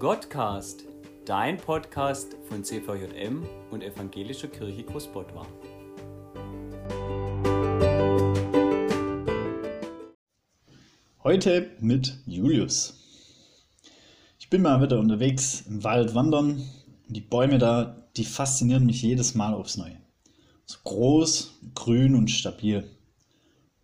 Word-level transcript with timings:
Gottcast, 0.00 0.84
dein 1.26 1.58
Podcast 1.58 2.34
von 2.48 2.64
CVJM 2.64 3.44
und 3.70 3.82
Evangelischer 3.82 4.48
Kirche 4.48 4.82
Großbottwar. 4.82 5.46
Heute 11.22 11.72
mit 11.80 12.16
Julius. 12.24 12.94
Ich 14.38 14.48
bin 14.48 14.62
mal 14.62 14.80
wieder 14.80 14.98
unterwegs 14.98 15.64
im 15.68 15.84
Wald 15.84 16.14
wandern. 16.14 16.62
Die 17.08 17.20
Bäume 17.20 17.58
da, 17.58 18.02
die 18.16 18.24
faszinieren 18.24 18.86
mich 18.86 19.02
jedes 19.02 19.34
Mal 19.34 19.52
aufs 19.52 19.76
Neue. 19.76 19.98
So 20.64 20.78
groß, 20.82 21.58
grün 21.74 22.14
und 22.14 22.30
stabil. 22.30 22.90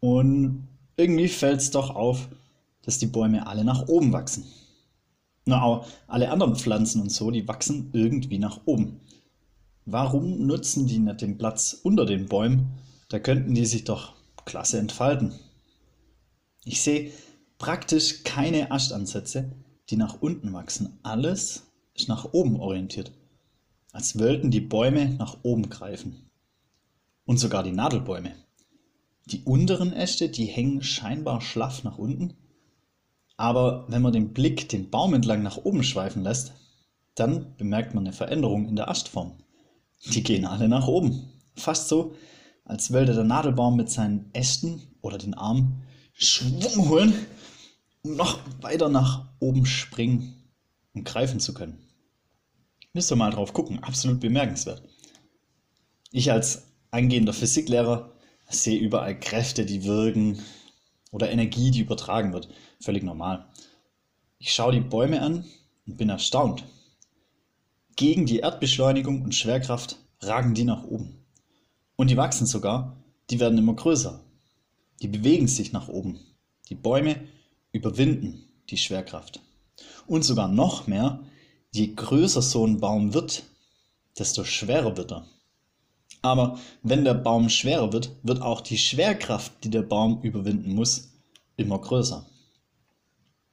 Und 0.01 0.67
irgendwie 0.97 1.29
fällt 1.29 1.61
es 1.61 1.71
doch 1.73 1.95
auf, 1.95 2.27
dass 2.81 2.99
die 2.99 3.07
Bäume 3.07 3.47
alle 3.47 3.65
nach 3.65 3.87
oben 3.89 4.15
wachsen. 4.15 4.47
Na, 5.47 5.63
auch 5.63 5.87
alle 6.09 6.31
anderen 6.31 6.57
Pflanzen 6.57 7.01
und 7.01 7.11
so, 7.11 7.31
die 7.31 7.47
wachsen 7.47 7.91
irgendwie 7.93 8.39
nach 8.39 8.61
oben. 8.67 9.01
Warum 9.85 10.45
nutzen 10.45 10.89
die 10.89 10.99
nicht 10.99 11.21
den 11.21 11.39
Platz 11.39 11.73
unter 11.85 12.05
den 12.05 12.27
Bäumen? 12.27 12.73
Da 13.09 13.21
könnten 13.21 13.55
die 13.55 13.65
sich 13.65 13.85
doch 13.85 14.15
klasse 14.45 14.79
entfalten. 14.79 15.33
Ich 16.65 16.83
sehe 16.83 17.13
praktisch 17.59 18.25
keine 18.25 18.73
Aschtansätze, 18.73 19.53
die 19.89 19.97
nach 19.97 20.21
unten 20.21 20.53
wachsen. 20.53 20.99
Alles 21.05 21.63
ist 21.95 22.09
nach 22.09 22.33
oben 22.33 22.59
orientiert. 22.59 23.13
Als 23.93 24.19
wollten 24.19 24.51
die 24.51 24.61
Bäume 24.61 25.11
nach 25.11 25.39
oben 25.45 25.71
greifen. 25.71 26.29
Und 27.25 27.39
sogar 27.39 27.63
die 27.63 27.73
Nadelbäume. 27.73 28.33
Die 29.27 29.43
unteren 29.45 29.93
Äste, 29.93 30.29
die 30.29 30.47
hängen 30.47 30.83
scheinbar 30.83 31.41
schlaff 31.41 31.85
nach 31.85 31.99
unten. 31.99 32.35
Aber 33.37 33.85
wenn 33.89 34.03
man 34.03 34.13
den 34.13 34.33
Blick 34.33 34.69
den 34.69 34.91
Baum 34.91 35.15
entlang 35.15 35.43
nach 35.43 35.59
oben 35.59 35.83
schweifen 35.83 36.23
lässt, 36.23 36.53
dann 37.15 37.57
bemerkt 37.57 37.95
man 37.95 38.05
eine 38.05 38.13
Veränderung 38.13 38.69
in 38.69 38.77
der 38.77 38.89
Astform. 38.89 39.39
Die 40.07 40.23
gehen 40.23 40.45
alle 40.45 40.69
nach 40.69 40.87
oben. 40.87 41.31
Fast 41.55 41.89
so, 41.89 42.15
als 42.65 42.93
wollte 42.93 43.15
der 43.15 43.25
Nadelbaum 43.25 43.77
mit 43.77 43.91
seinen 43.91 44.31
Ästen 44.33 44.83
oder 45.01 45.19
den 45.19 45.35
Armen 45.35 45.83
Schwung 46.13 46.89
holen, 46.89 47.15
um 48.03 48.17
noch 48.17 48.39
weiter 48.61 48.89
nach 48.89 49.29
oben 49.39 49.67
springen 49.67 50.35
und 50.95 51.05
greifen 51.05 51.41
zu 51.41 51.55
können. 51.55 51.79
Müsst 52.93 53.13
ihr 53.13 53.17
mal 53.17 53.31
drauf 53.31 53.53
gucken, 53.53 53.83
absolut 53.83 54.21
bemerkenswert. 54.21 54.83
Ich 56.11 56.33
als 56.33 56.63
angehender 56.91 57.35
Physiklehrer 57.35 58.13
sehe 58.49 58.79
überall 58.79 59.19
Kräfte, 59.19 59.67
die 59.67 59.85
wirken 59.85 60.39
oder 61.11 61.31
Energie, 61.31 61.71
die 61.71 61.81
übertragen 61.81 62.33
wird. 62.33 62.49
Völlig 62.81 63.03
normal. 63.03 63.47
Ich 64.39 64.53
schaue 64.53 64.73
die 64.73 64.81
Bäume 64.81 65.23
an 65.23 65.45
und 65.87 65.97
bin 65.97 66.09
erstaunt. 66.09 66.65
Gegen 67.97 68.27
die 68.27 68.41
Erdbeschleunigung 68.41 69.23
und 69.23 69.35
Schwerkraft 69.35 69.99
ragen 70.21 70.55
die 70.55 70.65
nach 70.65 70.85
oben. 70.85 71.25
Und 71.97 72.11
die 72.11 72.17
wachsen 72.17 72.47
sogar, 72.47 72.97
die 73.31 73.41
werden 73.41 73.59
immer 73.59 73.75
größer. 73.75 74.21
Die 75.01 75.09
bewegen 75.09 75.49
sich 75.49 75.73
nach 75.73 75.89
oben. 75.89 76.21
Die 76.69 76.75
Bäume 76.75 77.17
überwinden 77.73 78.45
die 78.71 78.77
Schwerkraft. 78.77 79.41
Und 80.07 80.25
sogar 80.25 80.49
noch 80.49 80.87
mehr, 80.87 81.21
je 81.73 81.95
größer 81.95 82.43
so 82.43 82.67
ein 82.67 82.81
Baum 82.81 83.15
wird, 83.15 83.45
desto 84.19 84.45
schwerer 84.45 84.97
wird 84.97 85.13
er. 85.13 85.27
Aber 86.27 86.59
wenn 86.83 87.05
der 87.05 87.15
Baum 87.15 87.49
schwerer 87.49 87.93
wird, 87.93 88.11
wird 88.25 88.43
auch 88.43 88.61
die 88.61 88.79
Schwerkraft, 88.79 89.53
die 89.63 89.71
der 89.71 89.83
Baum 89.83 90.23
überwinden 90.23 90.75
muss, 90.75 91.13
immer 91.57 91.79
größer. 91.79 92.27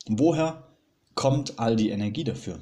Woher 0.08 0.68
kommt 1.14 1.60
all 1.60 1.76
die 1.76 1.92
Energie 1.92 2.24
dafür? 2.24 2.60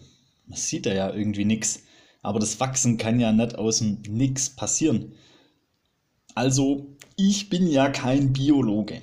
Man 0.48 0.58
sieht 0.58 0.86
da 0.86 0.94
ja 0.94 1.14
irgendwie 1.14 1.45
nichts. 1.45 1.84
Aber 2.22 2.39
das 2.39 2.59
Wachsen 2.59 2.98
kann 2.98 3.22
ja 3.22 3.32
nicht 3.32 3.55
aus 3.55 3.77
dem 3.77 4.02
Nix 4.05 4.49
passieren. 4.49 5.14
Also, 6.36 6.98
ich 7.16 7.48
bin 7.49 7.67
ja 7.67 7.88
kein 7.88 8.33
Biologe. 8.33 9.02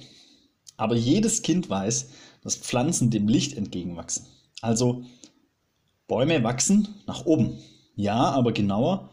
Aber 0.76 0.94
jedes 0.94 1.40
Kind 1.40 1.70
weiß, 1.70 2.10
dass 2.42 2.56
Pflanzen 2.56 3.10
dem 3.10 3.28
Licht 3.28 3.56
entgegenwachsen. 3.56 4.26
Also, 4.60 5.04
Bäume 6.06 6.44
wachsen 6.44 6.86
nach 7.06 7.24
oben. 7.24 7.58
Ja, 7.96 8.30
aber 8.30 8.52
genauer, 8.52 9.08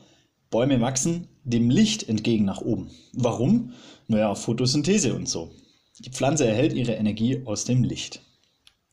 Bäume 0.56 0.80
wachsen 0.80 1.28
dem 1.44 1.70
Licht 1.70 2.08
entgegen 2.08 2.46
nach 2.46 2.62
oben. 2.62 2.90
Warum? 3.12 3.74
Naja, 4.08 4.36
Photosynthese 4.36 5.14
und 5.14 5.28
so. 5.28 5.52
Die 6.00 6.10
Pflanze 6.10 6.48
erhält 6.48 6.72
ihre 6.72 6.94
Energie 6.94 7.42
aus 7.44 7.66
dem 7.66 7.84
Licht. 7.84 8.22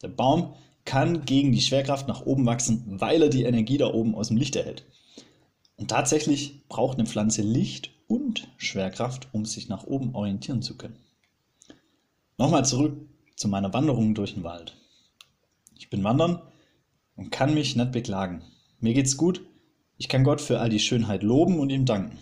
Der 0.02 0.08
Baum 0.08 0.54
kann 0.84 1.24
gegen 1.24 1.52
die 1.52 1.60
Schwerkraft 1.60 2.08
nach 2.08 2.26
oben 2.26 2.46
wachsen, 2.46 2.82
weil 2.88 3.22
er 3.22 3.28
die 3.28 3.44
Energie 3.44 3.78
da 3.78 3.94
oben 3.94 4.16
aus 4.16 4.26
dem 4.26 4.38
Licht 4.38 4.56
erhält. 4.56 4.86
Und 5.76 5.88
tatsächlich 5.88 6.66
braucht 6.66 6.98
eine 6.98 7.06
Pflanze 7.06 7.42
Licht 7.42 7.92
und 8.08 8.48
Schwerkraft, 8.56 9.28
um 9.30 9.46
sich 9.46 9.68
nach 9.68 9.84
oben 9.84 10.16
orientieren 10.16 10.62
zu 10.62 10.76
können. 10.76 10.98
Nochmal 12.38 12.64
zurück 12.64 12.96
zu 13.36 13.46
meiner 13.46 13.72
Wanderung 13.72 14.16
durch 14.16 14.34
den 14.34 14.42
Wald. 14.42 14.76
Ich 15.78 15.90
bin 15.90 16.02
wandern 16.02 16.42
und 17.14 17.30
kann 17.30 17.54
mich 17.54 17.76
nicht 17.76 17.92
beklagen. 17.92 18.42
Mir 18.80 18.94
geht's 18.94 19.16
gut 19.16 19.42
ich 19.98 20.08
kann 20.08 20.25
Gott 20.25 20.41
für 20.41 20.60
all 20.60 20.69
die 20.69 20.80
Schönheit 20.80 21.22
loben 21.22 21.58
und 21.58 21.70
ihm 21.70 21.84
danken. 21.84 22.19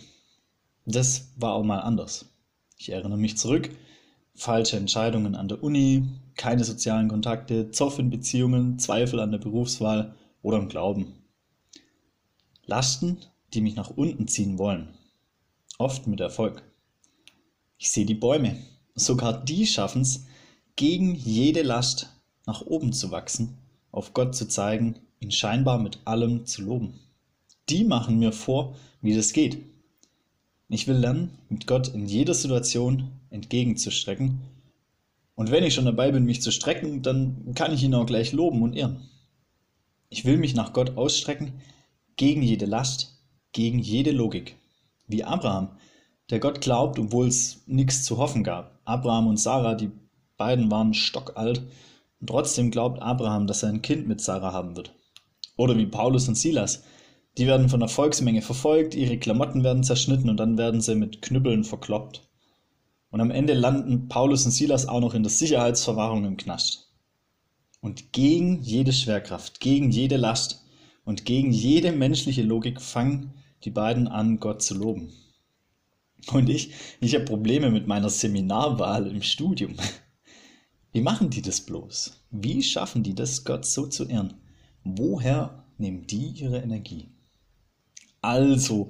Das 0.85 1.31
war 1.35 1.53
auch 1.53 1.63
mal 1.63 1.79
anders. 1.79 2.33
Ich 2.77 2.89
erinnere 2.91 3.17
mich 3.17 3.37
zurück. 3.37 3.69
Falsche 4.33 4.77
Entscheidungen 4.77 5.35
an 5.35 5.47
der 5.47 5.63
Uni, 5.63 6.07
keine 6.35 6.63
sozialen 6.63 7.07
Kontakte, 7.07 7.71
Zoff 7.71 7.99
in 7.99 8.09
Beziehungen, 8.09 8.79
Zweifel 8.79 9.19
an 9.19 9.31
der 9.31 9.37
Berufswahl 9.37 10.15
oder 10.41 10.57
im 10.57 10.69
Glauben. 10.69 11.13
Lasten, 12.65 13.17
die 13.53 13.61
mich 13.61 13.75
nach 13.75 13.89
unten 13.89 14.27
ziehen 14.27 14.57
wollen. 14.57 14.89
Oft 15.77 16.07
mit 16.07 16.19
Erfolg. 16.19 16.63
Ich 17.77 17.91
sehe 17.91 18.05
die 18.05 18.15
Bäume. 18.15 18.57
Sogar 18.95 19.43
die 19.43 19.65
schaffen 19.65 20.01
es, 20.01 20.25
gegen 20.75 21.15
jede 21.15 21.61
Last 21.61 22.09
nach 22.45 22.61
oben 22.61 22.93
zu 22.93 23.11
wachsen, 23.11 23.57
auf 23.91 24.13
Gott 24.13 24.35
zu 24.35 24.47
zeigen, 24.47 24.95
ihn 25.19 25.31
scheinbar 25.31 25.79
mit 25.79 25.99
allem 26.05 26.45
zu 26.45 26.61
loben 26.63 26.99
die 27.71 27.83
machen 27.83 28.19
mir 28.19 28.31
vor, 28.31 28.75
wie 29.01 29.15
das 29.15 29.33
geht. 29.33 29.57
Ich 30.69 30.87
will 30.87 30.97
lernen, 30.97 31.37
mit 31.49 31.67
Gott 31.67 31.89
in 31.89 32.05
jeder 32.05 32.33
Situation 32.33 33.11
entgegenzustrecken. 33.29 34.41
Und 35.35 35.51
wenn 35.51 35.63
ich 35.63 35.73
schon 35.73 35.85
dabei 35.85 36.11
bin, 36.11 36.25
mich 36.25 36.41
zu 36.41 36.51
strecken, 36.51 37.01
dann 37.01 37.53
kann 37.55 37.73
ich 37.73 37.83
ihn 37.83 37.95
auch 37.95 38.05
gleich 38.05 38.31
loben 38.31 38.61
und 38.61 38.75
ehren. 38.75 39.09
Ich 40.09 40.25
will 40.25 40.37
mich 40.37 40.53
nach 40.53 40.73
Gott 40.73 40.97
ausstrecken, 40.97 41.53
gegen 42.15 42.43
jede 42.43 42.65
Last, 42.65 43.17
gegen 43.53 43.79
jede 43.79 44.11
Logik. 44.11 44.57
Wie 45.07 45.23
Abraham, 45.23 45.69
der 46.29 46.39
Gott 46.39 46.61
glaubt, 46.61 46.99
obwohl 46.99 47.27
es 47.27 47.63
nichts 47.65 48.03
zu 48.03 48.17
hoffen 48.17 48.43
gab. 48.43 48.79
Abraham 48.85 49.27
und 49.27 49.37
Sarah, 49.37 49.75
die 49.75 49.91
beiden 50.37 50.69
waren 50.69 50.93
stockalt, 50.93 51.61
und 52.19 52.27
trotzdem 52.27 52.69
glaubt 52.69 53.01
Abraham, 53.01 53.47
dass 53.47 53.63
er 53.63 53.69
ein 53.69 53.81
Kind 53.81 54.07
mit 54.07 54.21
Sarah 54.21 54.53
haben 54.53 54.75
wird. 54.75 54.93
Oder 55.57 55.77
wie 55.77 55.87
Paulus 55.87 56.27
und 56.27 56.35
Silas, 56.35 56.83
die 57.37 57.47
werden 57.47 57.69
von 57.69 57.79
der 57.79 57.89
Volksmenge 57.89 58.41
verfolgt, 58.41 58.93
ihre 58.93 59.17
Klamotten 59.17 59.63
werden 59.63 59.83
zerschnitten 59.83 60.29
und 60.29 60.37
dann 60.37 60.57
werden 60.57 60.81
sie 60.81 60.95
mit 60.95 61.21
Knüppeln 61.21 61.63
verkloppt. 61.63 62.27
Und 63.09 63.21
am 63.21 63.31
Ende 63.31 63.53
landen 63.53 64.07
Paulus 64.07 64.45
und 64.45 64.51
Silas 64.51 64.87
auch 64.87 64.99
noch 65.01 65.13
in 65.13 65.23
der 65.23 65.31
Sicherheitsverwahrung 65.31 66.25
im 66.25 66.37
Knast. 66.37 66.89
Und 67.81 68.13
gegen 68.13 68.61
jede 68.61 68.93
Schwerkraft, 68.93 69.59
gegen 69.59 69.91
jede 69.91 70.17
Last 70.17 70.65
und 71.03 71.25
gegen 71.25 71.51
jede 71.51 71.91
menschliche 71.91 72.43
Logik 72.43 72.81
fangen 72.81 73.33
die 73.63 73.71
beiden 73.71 74.07
an, 74.07 74.39
Gott 74.39 74.61
zu 74.61 74.75
loben. 74.75 75.11
Und 76.31 76.49
ich, 76.49 76.71
ich 76.99 77.15
habe 77.15 77.25
Probleme 77.25 77.71
mit 77.71 77.87
meiner 77.87 78.09
Seminarwahl 78.09 79.07
im 79.07 79.21
Studium. 79.21 79.75
Wie 80.91 81.01
machen 81.01 81.29
die 81.29 81.41
das 81.41 81.61
bloß? 81.61 82.25
Wie 82.29 82.61
schaffen 82.61 83.01
die 83.01 83.15
das, 83.15 83.43
Gott 83.45 83.65
so 83.65 83.87
zu 83.87 84.05
ehren? 84.05 84.35
Woher 84.83 85.65
nehmen 85.77 86.05
die 86.05 86.27
ihre 86.27 86.59
Energie? 86.59 87.09
Also, 88.21 88.89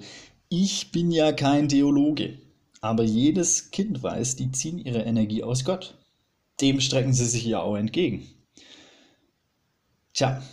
ich 0.49 0.91
bin 0.91 1.11
ja 1.11 1.31
kein 1.31 1.69
Theologe, 1.69 2.37
aber 2.81 3.03
jedes 3.03 3.71
Kind 3.71 4.03
weiß, 4.03 4.35
die 4.35 4.51
ziehen 4.51 4.77
ihre 4.77 5.03
Energie 5.03 5.43
aus 5.43 5.63
Gott. 5.63 5.97
Dem 6.59 6.81
strecken 6.81 7.13
sie 7.13 7.25
sich 7.25 7.45
ja 7.45 7.61
auch 7.61 7.77
entgegen. 7.77 8.27
Tja, 10.13 10.43